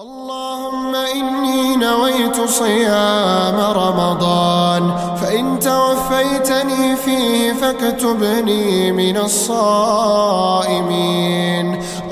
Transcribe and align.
اللهم 0.00 0.94
إني 0.94 1.76
نويت 1.76 2.40
صيام 2.48 3.60
رمضان 3.60 4.96
فإن 5.16 5.58
توفيتني 5.58 6.96
فيه 6.96 7.52
فاكتبني 7.52 8.92
من 8.92 9.16
الصائمين. 9.16 10.80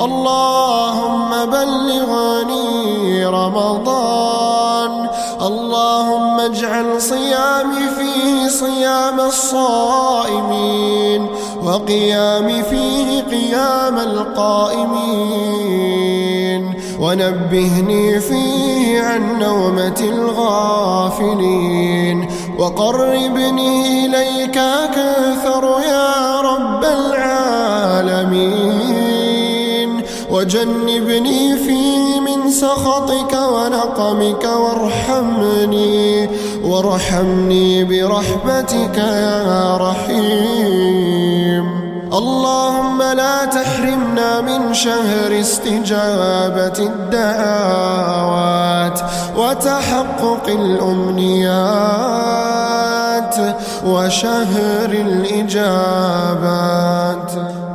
اللهم 0.01 1.47
بلغني 1.47 3.27
رمضان 3.27 5.09
اللهم 5.43 6.41
اجعل 6.41 7.03
صيامي 7.03 7.89
فيه 7.99 8.49
صيام 8.49 9.21
الصائمين 9.21 11.27
وقيامي 11.63 12.63
فيه 12.63 13.23
قيام 13.23 13.99
القائمين. 13.99 15.79
ونبهني 17.01 18.21
فيه 18.21 19.01
عن 19.01 19.39
نومة 19.39 20.01
الغافلين. 20.01 21.49
وقربني 22.59 24.07
إليك 24.07 24.61
كثر 24.91 25.65
يا 25.89 26.41
رب 26.41 26.85
العالمين. 26.85 28.49
وجنبني 30.31 31.57
فيه 31.57 32.21
من 32.21 32.51
سخطك 32.51 33.39
ونقمك 33.53 34.45
وارحمني. 34.45 36.29
وارحمني 36.65 37.85
برحمتك 37.85 38.99
يا 38.99 39.77
رحيم. 39.77 41.18
اللهم 42.13 43.03
لا 43.03 43.45
تحرمنا 43.45 44.41
من 44.41 44.75
شهر 44.75 45.41
استجابة 45.41 46.79
الدعوات 46.79 47.81
وتحقق 49.37 50.49
الأمنيات 50.49 51.49
وشهر 53.87 54.91
الإجابات. 54.91 56.29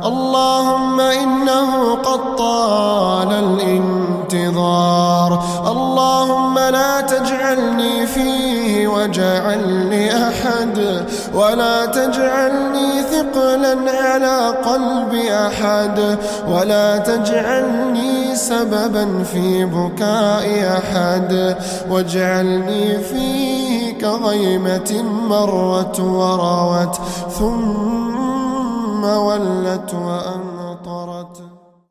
اللهم 0.04 1.00
إنه 1.00 1.94
قد 1.94 2.36
طال 2.36 3.32
الانتظار. 3.32 5.44
اللهم 5.66 6.58
لا 6.58 7.00
تجعلني 7.00 8.06
فيه 8.06 8.88
وجعل 8.88 9.90
لأحد 9.90 11.04
ولا 11.34 11.86
تجعلني 11.86 13.02
ثقلا 13.34 13.90
على 13.90 14.54
قلب 14.64 15.14
أحد 15.14 16.18
ولا 16.48 16.98
تجعلني 16.98 18.36
سببا 18.36 19.22
في 19.22 19.64
بكاء 19.64 20.78
أحد. 20.78 21.56
واجعلني 21.90 22.98
فيه 22.98 23.98
كغيمة 23.98 25.04
مرت 25.28 26.00
وروت 26.00 26.96
ثم 27.38 29.04
ولت 29.04 29.94
وأمت 29.94 30.53